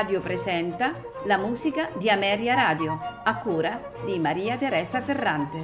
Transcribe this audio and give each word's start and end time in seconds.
Radio 0.00 0.22
presenta 0.22 0.98
la 1.26 1.36
musica 1.36 1.90
di 1.98 2.08
Ameria 2.08 2.54
Radio, 2.54 2.98
a 3.22 3.36
cura 3.36 3.92
di 4.06 4.18
Maria 4.18 4.56
Teresa 4.56 5.02
Ferrante. 5.02 5.58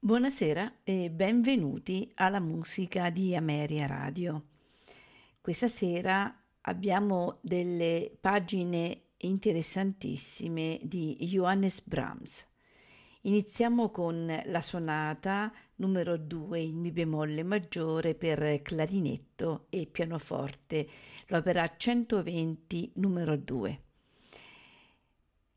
Buonasera 0.00 0.72
e 0.82 1.08
benvenuti 1.08 2.10
alla 2.16 2.40
musica 2.40 3.08
di 3.10 3.36
Ameria 3.36 3.86
Radio. 3.86 4.46
Questa 5.40 5.68
sera 5.68 6.36
abbiamo 6.62 7.38
delle 7.42 8.10
pagine 8.20 9.02
interessantissime 9.18 10.80
di 10.82 11.16
Johannes 11.20 11.80
Brahms. 11.80 12.50
Iniziamo 13.24 13.90
con 13.90 14.26
la 14.46 14.60
sonata 14.60 15.52
numero 15.76 16.16
2 16.16 16.58
in 16.58 16.80
Mi 16.80 16.90
bemolle 16.90 17.44
maggiore 17.44 18.16
per 18.16 18.62
clarinetto 18.62 19.66
e 19.70 19.86
pianoforte, 19.86 20.88
l'opera 21.28 21.72
120 21.76 22.90
numero 22.94 23.36
2. 23.36 23.82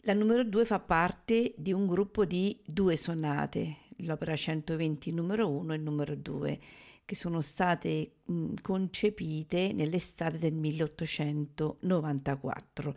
La 0.01 0.13
numero 0.13 0.43
2 0.43 0.63
fa 0.63 0.79
parte 0.79 1.55
di 1.57 1.73
un 1.73 1.87
gruppo 1.87 2.23
di 2.23 2.61
due 2.63 2.95
sonate, 2.97 3.77
l'opera 3.97 4.35
120 4.35 5.11
numero 5.11 5.49
1 5.49 5.73
e 5.73 5.77
numero 5.77 6.13
2 6.13 6.59
che 7.03 7.15
sono 7.15 7.41
state 7.41 8.17
mh, 8.25 8.53
concepite 8.61 9.73
nell'estate 9.73 10.37
del 10.37 10.53
1894 10.53 12.95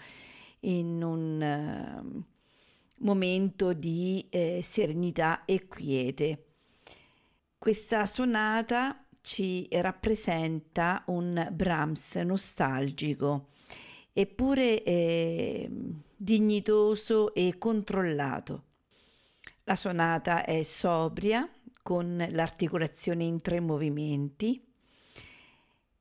in 0.60 1.03
un 1.03 2.12
uh, 2.12 2.22
momento 3.00 3.72
di 3.72 4.27
eh, 4.30 4.60
serenità 4.62 5.44
e 5.44 5.66
quiete. 5.66 6.44
Questa 7.58 8.06
sonata 8.06 9.04
ci 9.20 9.68
rappresenta 9.72 11.02
un 11.06 11.48
Brahms 11.52 12.16
nostalgico, 12.16 13.48
eppure 14.12 14.82
eh, 14.82 15.70
dignitoso 16.16 17.34
e 17.34 17.56
controllato. 17.58 18.64
La 19.64 19.76
sonata 19.76 20.44
è 20.44 20.62
sobria, 20.62 21.48
con 21.88 22.22
l'articolazione 22.32 23.24
in 23.24 23.41
tre 23.41 23.60
movimenti 23.60 24.62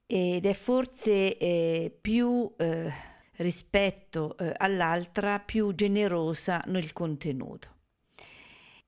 ed 0.05 0.45
è 0.45 0.53
forse 0.53 1.37
eh, 1.37 1.97
più 2.01 2.53
eh, 2.57 2.91
rispetto 3.37 4.37
eh, 4.37 4.53
all'altra 4.57 5.39
più 5.39 5.73
generosa 5.73 6.63
nel 6.67 6.93
contenuto. 6.93 7.75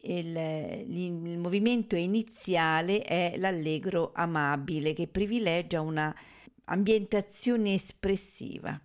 Il, 0.01 0.35
il, 0.35 1.37
movimento 1.37 1.95
iniziale 1.95 3.01
è 3.01 3.33
l'allegro 3.37 4.11
amabile 4.13 4.93
che 4.93 5.07
privilegia 5.07 5.81
una 5.81 6.15
ambientazione 6.65 7.73
espressiva. 7.73 8.79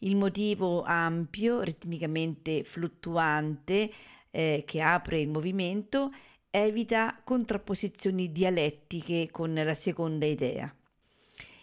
Il 0.00 0.14
motivo 0.14 0.84
ampio, 0.84 1.62
ritmicamente 1.62 2.62
fluttuante, 2.62 3.90
eh, 4.30 4.62
che 4.64 4.80
apre 4.80 5.18
il 5.18 5.28
movimento 5.28 6.12
evita 6.50 7.20
contrapposizioni 7.24 8.30
dialettiche 8.30 9.28
con 9.32 9.52
la 9.52 9.74
seconda 9.74 10.24
idea 10.24 10.72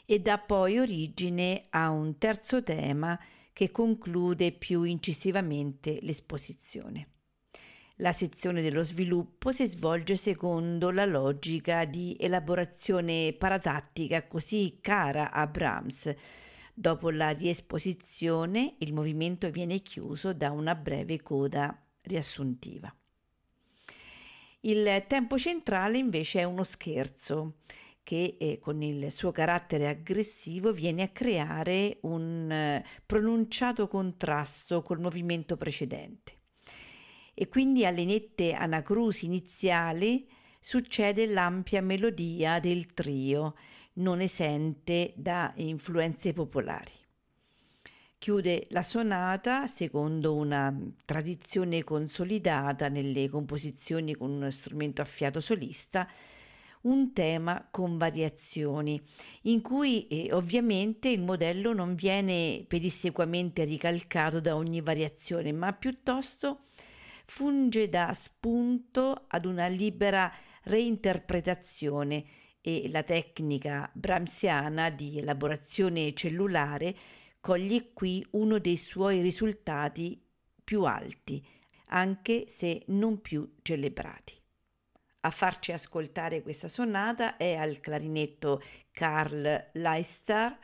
e 0.06 0.20
dà 0.20 0.38
poi 0.38 0.80
origine 0.80 1.64
a 1.70 1.90
un 1.90 2.18
terzo 2.18 2.62
tema 2.64 3.20
che 3.52 3.72
conclude 3.72 4.52
più 4.52 4.84
incisivamente 4.84 6.00
l'esposizione. 6.02 7.10
La 8.00 8.12
sezione 8.12 8.62
dello 8.62 8.84
sviluppo 8.84 9.54
si 9.54 9.66
svolge 9.66 10.18
secondo 10.18 10.92
la 10.92 11.06
logica 11.06 11.86
di 11.86 12.18
elaborazione 12.20 13.32
paratattica 13.32 14.28
così 14.28 14.80
cara 14.82 15.32
a 15.32 15.48
Brahms. 15.48 16.14
Dopo 16.74 17.10
la 17.10 17.30
riesposizione 17.30 18.76
il 18.80 18.92
movimento 18.92 19.50
viene 19.50 19.80
chiuso 19.80 20.34
da 20.34 20.52
una 20.52 20.76
breve 20.76 21.22
coda 21.22 21.82
riassuntiva. 22.02 22.94
Il 24.62 25.06
tempo 25.08 25.38
centrale 25.38 25.98
invece 25.98 26.42
è 26.42 26.44
uno 26.44 26.64
scherzo 26.66 27.60
che 28.06 28.38
eh, 28.40 28.60
con 28.60 28.84
il 28.84 29.12
suo 29.12 29.32
carattere 29.32 29.88
aggressivo 29.88 30.72
viene 30.72 31.02
a 31.02 31.08
creare 31.10 31.98
un 32.02 32.52
eh, 32.52 32.86
pronunciato 33.04 33.88
contrasto 33.88 34.84
col 34.84 35.00
movimento 35.00 35.58
precedente. 35.58 36.34
E 37.34 37.50
quindi 37.50 37.84
alle 37.84 38.06
nette 38.06 38.54
anacrusi 38.54 39.26
iniziali 39.26 40.30
succede 40.62 41.26
l'ampia 41.26 41.82
melodia 41.82 42.60
del 42.60 42.94
trio, 42.94 43.56
non 43.94 44.22
esente 44.22 45.14
da 45.16 45.52
influenze 45.56 46.32
popolari 46.32 47.04
chiude 48.26 48.66
la 48.72 48.82
sonata 48.82 49.68
secondo 49.68 50.34
una 50.34 50.76
tradizione 51.06 51.84
consolidata 51.84 52.90
nelle 52.90 53.30
composizioni 53.30 54.16
con 54.16 54.32
uno 54.32 54.50
strumento 54.50 55.04
a 55.04 55.06
fiato 55.06 55.40
solista, 55.40 56.08
un 56.86 57.14
tema 57.14 57.68
con 57.70 57.98
variazioni, 57.98 59.02
in 59.44 59.62
cui 59.62 60.08
eh, 60.08 60.34
ovviamente 60.34 61.10
il 61.10 61.22
modello 61.22 61.74
non 61.74 61.96
viene 61.96 62.64
pedissequamente 62.68 63.64
ricalcato 63.64 64.40
da 64.40 64.56
ogni 64.56 64.82
variazione, 64.82 65.52
ma 65.52 65.74
piuttosto 65.74 66.60
funge 67.26 67.90
da 67.90 68.14
spunto 68.14 69.26
ad 69.28 69.46
una 69.46 69.68
libera 69.68 70.32
reinterpretazione 70.64 72.24
e 72.62 72.88
la 72.90 73.04
tecnica 73.04 73.90
brahmsiana 73.94 74.90
di 74.90 75.20
elaborazione 75.20 76.14
cellulare 76.14 76.96
coglie 77.40 77.94
qui 77.94 78.26
uno 78.32 78.58
dei 78.58 78.78
suoi 78.78 79.22
risultati 79.22 80.20
più 80.64 80.84
alti, 80.84 81.46
anche 81.90 82.46
se 82.48 82.84
non 82.88 83.22
più 83.22 83.54
celebrati. 83.62 84.45
A 85.26 85.32
farci 85.32 85.72
ascoltare 85.72 86.44
questa 86.44 86.68
sonata 86.68 87.36
è 87.36 87.56
al 87.56 87.80
clarinetto 87.80 88.62
Carl 88.92 89.72
Leistar 89.74 90.56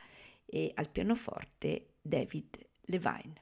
e 0.46 0.70
al 0.76 0.88
pianoforte 0.88 1.94
David 2.00 2.68
Levine. 2.82 3.32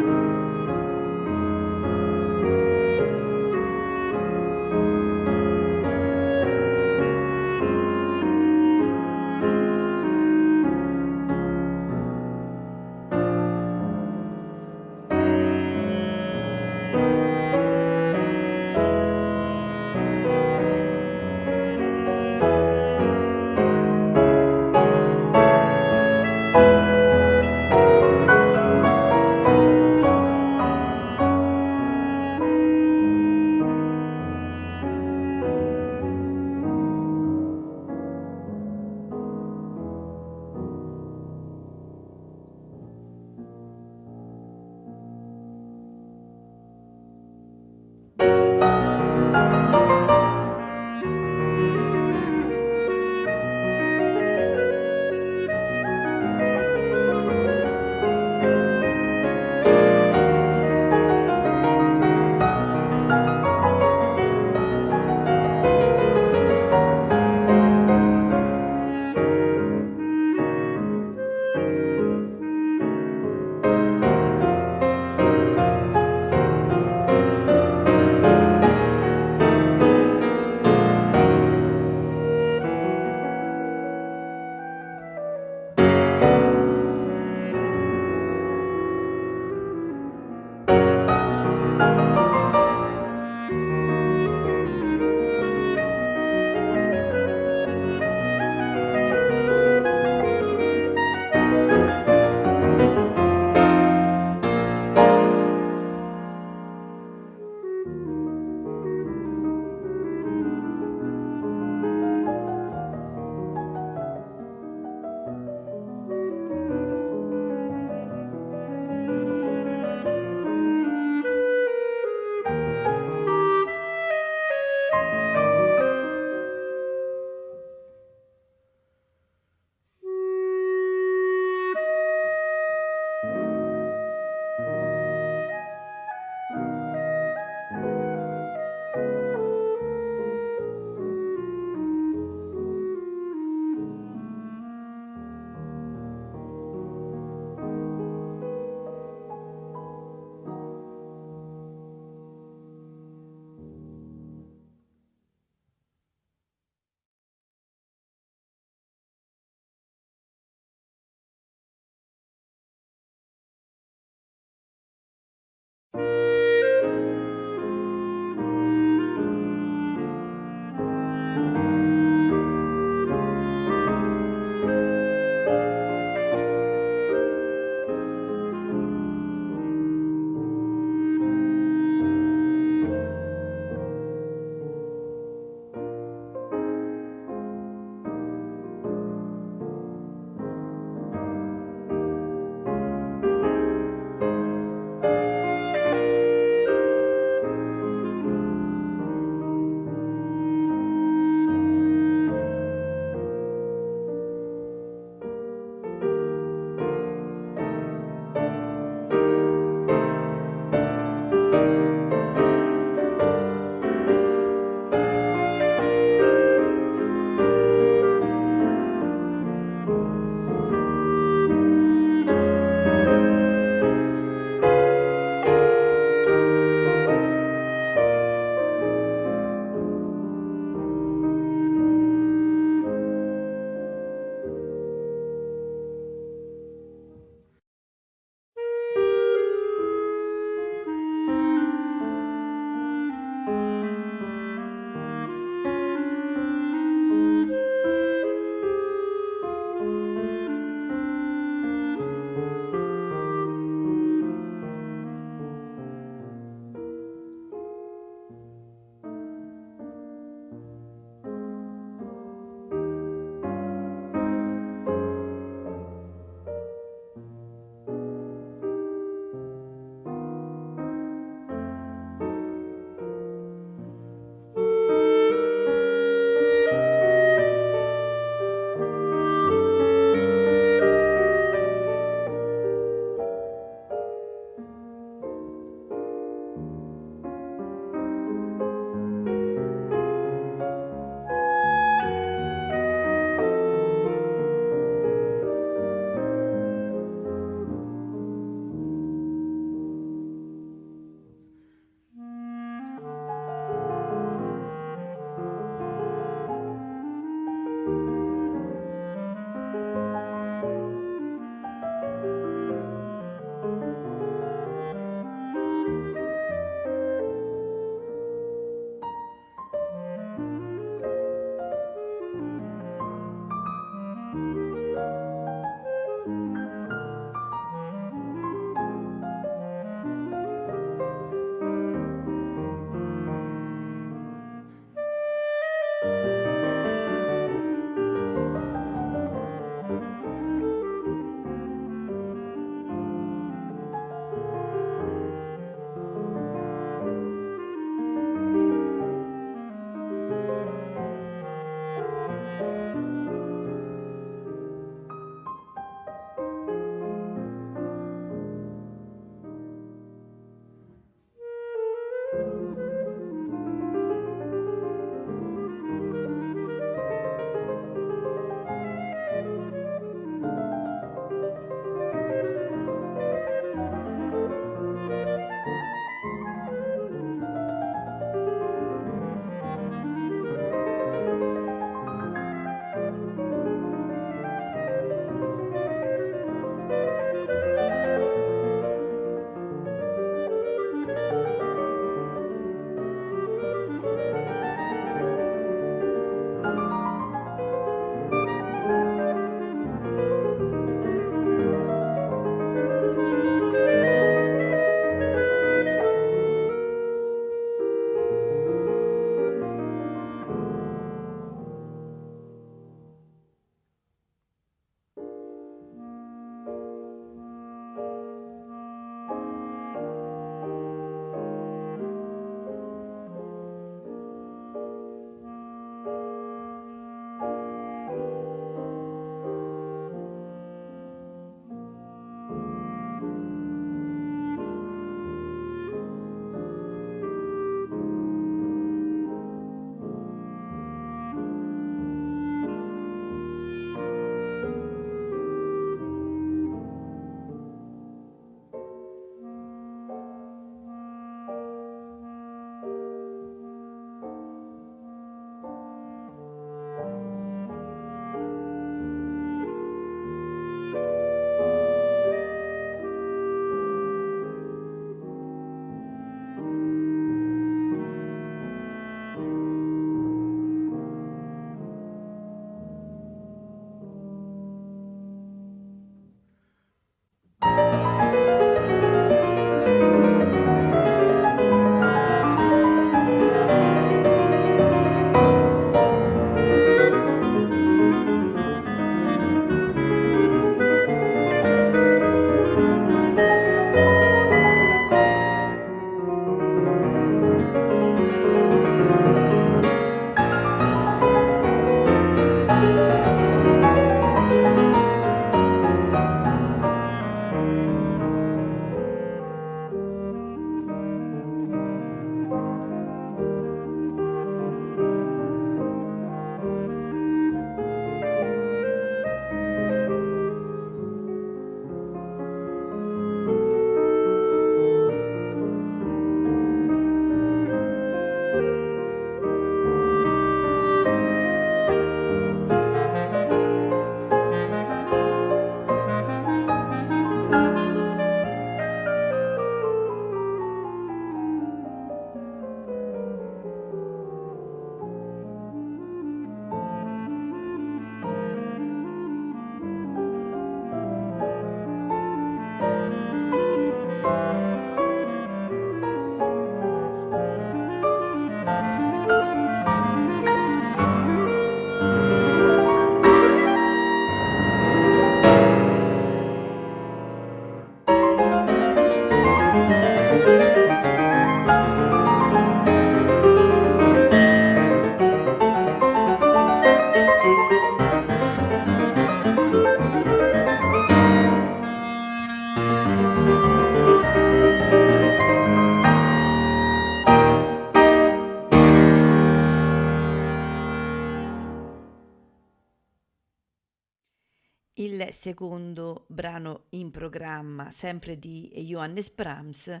Secondo 595.44 596.24
brano 596.28 596.84
in 596.90 597.10
programma, 597.10 597.90
sempre 597.90 598.38
di 598.38 598.72
Johannes 598.76 599.28
Brahms, 599.28 600.00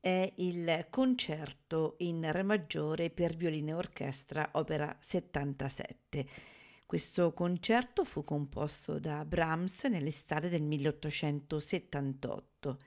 è 0.00 0.32
il 0.38 0.88
concerto 0.90 1.94
in 1.98 2.28
Re 2.32 2.42
maggiore 2.42 3.10
per 3.10 3.36
violino 3.36 3.68
e 3.68 3.74
orchestra, 3.74 4.48
opera 4.54 4.96
77. 4.98 6.26
Questo 6.84 7.32
concerto 7.32 8.02
fu 8.02 8.24
composto 8.24 8.98
da 8.98 9.24
Brahms 9.24 9.84
nell'estate 9.84 10.48
del 10.48 10.62
1878. 10.62 12.78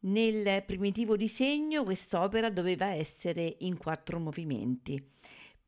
Nel 0.00 0.64
primitivo 0.64 1.16
disegno 1.16 1.84
quest'opera 1.84 2.50
doveva 2.50 2.86
essere 2.86 3.58
in 3.60 3.76
quattro 3.76 4.18
movimenti. 4.18 5.00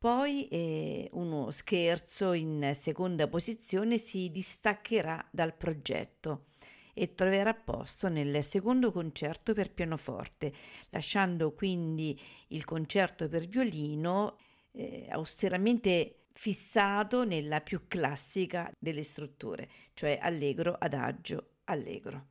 Poi 0.03 0.49
eh, 0.49 1.09
uno 1.12 1.53
scherzo 1.53 2.33
in 2.33 2.73
seconda 2.75 3.29
posizione 3.29 3.99
si 3.99 4.33
distaccherà 4.33 5.25
dal 5.31 5.55
progetto 5.55 6.47
e 6.93 7.15
troverà 7.15 7.55
posto 7.55 8.09
nel 8.09 8.43
secondo 8.43 8.91
concerto 8.91 9.55
per 9.55 9.73
pianoforte, 9.73 10.53
lasciando 10.88 11.53
quindi 11.53 12.21
il 12.49 12.65
concerto 12.65 13.29
per 13.29 13.47
violino 13.47 14.38
eh, 14.73 15.07
austeramente 15.09 16.25
fissato 16.33 17.23
nella 17.23 17.61
più 17.61 17.87
classica 17.87 18.73
delle 18.77 19.05
strutture, 19.05 19.69
cioè 19.95 20.19
allegro, 20.21 20.75
adagio, 20.81 21.51
allegro. 21.67 22.27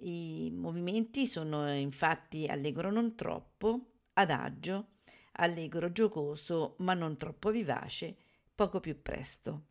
I 0.00 0.52
movimenti 0.54 1.26
sono 1.26 1.72
infatti 1.72 2.44
allegro 2.46 2.90
non 2.90 3.14
troppo, 3.14 3.92
adagio, 4.12 4.88
allegro 5.36 5.92
giocoso 5.92 6.74
ma 6.78 6.94
non 6.94 7.16
troppo 7.16 7.50
vivace, 7.50 8.16
poco 8.54 8.80
più 8.80 9.00
presto. 9.00 9.64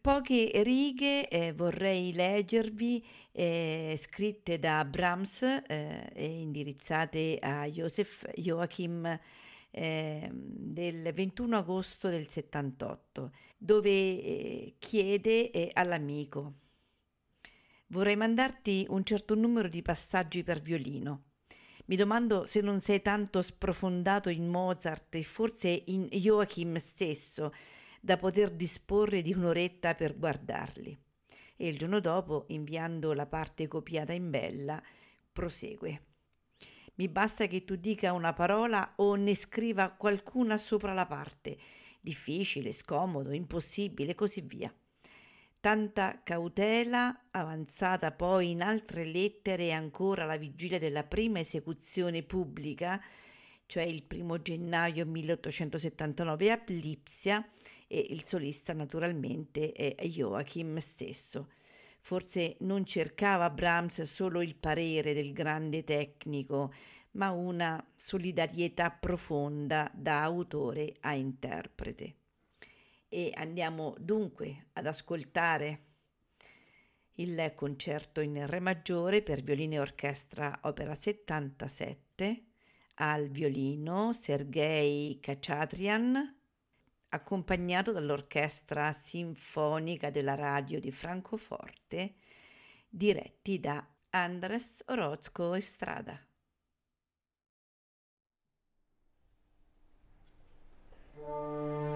Poche 0.00 0.50
righe 0.64 1.28
eh, 1.28 1.52
vorrei 1.52 2.12
leggervi 2.12 3.06
eh, 3.32 3.94
scritte 3.96 4.58
da 4.58 4.84
Brahms 4.84 5.42
eh, 5.42 6.10
e 6.12 6.40
indirizzate 6.40 7.38
a 7.40 7.66
Joseph 7.66 8.28
Joachim 8.34 9.18
eh, 9.70 10.30
del 10.32 11.12
21 11.12 11.58
agosto 11.58 12.08
del 12.08 12.26
78, 12.26 13.32
dove 13.56 13.90
eh, 13.90 14.74
chiede 14.78 15.50
eh, 15.50 15.70
all'amico 15.74 16.54
Vorrei 17.88 18.16
mandarti 18.16 18.84
un 18.88 19.04
certo 19.04 19.36
numero 19.36 19.68
di 19.68 19.80
passaggi 19.80 20.42
per 20.42 20.60
violino. 20.60 21.25
Mi 21.86 21.94
domando 21.94 22.46
se 22.46 22.60
non 22.60 22.80
sei 22.80 23.00
tanto 23.00 23.42
sprofondato 23.42 24.28
in 24.28 24.48
Mozart 24.48 25.14
e 25.14 25.22
forse 25.22 25.84
in 25.86 26.08
Joachim 26.10 26.76
stesso 26.76 27.52
da 28.00 28.16
poter 28.16 28.50
disporre 28.50 29.22
di 29.22 29.32
un'oretta 29.32 29.94
per 29.94 30.18
guardarli. 30.18 30.98
E 31.56 31.68
il 31.68 31.78
giorno 31.78 32.00
dopo, 32.00 32.46
inviando 32.48 33.12
la 33.12 33.26
parte 33.26 33.68
copiata 33.68 34.12
in 34.12 34.30
bella, 34.30 34.82
prosegue. 35.32 36.02
Mi 36.96 37.08
basta 37.08 37.46
che 37.46 37.64
tu 37.64 37.76
dica 37.76 38.12
una 38.12 38.32
parola 38.32 38.94
o 38.96 39.14
ne 39.14 39.34
scriva 39.34 39.90
qualcuna 39.90 40.58
sopra 40.58 40.92
la 40.92 41.06
parte. 41.06 41.56
Difficile, 42.00 42.72
scomodo, 42.72 43.32
impossibile, 43.32 44.14
così 44.14 44.40
via. 44.40 44.74
Tanta 45.66 46.20
cautela, 46.22 47.22
avanzata 47.32 48.12
poi 48.12 48.50
in 48.50 48.62
altre 48.62 49.04
lettere 49.04 49.72
ancora 49.72 50.22
alla 50.22 50.36
vigilia 50.36 50.78
della 50.78 51.02
prima 51.02 51.40
esecuzione 51.40 52.22
pubblica, 52.22 53.02
cioè 53.66 53.82
il 53.82 54.04
primo 54.04 54.40
gennaio 54.40 55.04
1879 55.06 56.52
a 56.52 56.62
Lipsia, 56.66 57.44
e 57.88 57.98
il 58.10 58.22
solista 58.22 58.74
naturalmente 58.74 59.72
è 59.72 60.06
Joachim 60.06 60.76
stesso. 60.76 61.48
Forse 61.98 62.58
non 62.60 62.84
cercava 62.84 63.50
Brahms 63.50 64.02
solo 64.02 64.42
il 64.42 64.54
parere 64.54 65.14
del 65.14 65.32
grande 65.32 65.82
tecnico, 65.82 66.72
ma 67.14 67.32
una 67.32 67.84
solidarietà 67.96 68.92
profonda 68.92 69.90
da 69.92 70.22
autore 70.22 70.94
a 71.00 71.14
interprete 71.14 72.25
e 73.08 73.32
andiamo 73.34 73.94
dunque 73.98 74.68
ad 74.74 74.86
ascoltare 74.86 75.84
il 77.18 77.52
concerto 77.54 78.20
in 78.20 78.46
Re 78.46 78.60
maggiore 78.60 79.22
per 79.22 79.42
violino 79.42 79.74
e 79.74 79.80
orchestra 79.80 80.60
opera 80.62 80.94
77 80.94 82.44
al 82.94 83.28
violino 83.28 84.12
Sergei 84.12 85.18
Kachatrian 85.20 86.34
accompagnato 87.08 87.92
dall'orchestra 87.92 88.92
sinfonica 88.92 90.10
della 90.10 90.34
radio 90.34 90.80
di 90.80 90.90
Francoforte 90.90 92.16
diretti 92.88 93.60
da 93.60 93.86
Andres 94.10 94.82
Orozco 94.86 95.54
Estrada. 95.54 96.20
Thank 101.26 101.95